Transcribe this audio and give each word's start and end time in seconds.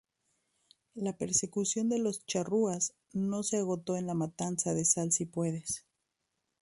La 0.95 1.15
persecución 1.15 1.87
de 1.87 1.99
los 1.99 2.25
charrúas 2.25 2.95
no 3.13 3.43
se 3.43 3.57
agotó 3.57 3.97
en 3.97 4.07
la 4.07 4.15
matanza 4.15 4.73
de 4.73 4.83
Salsipuedes. 4.83 5.85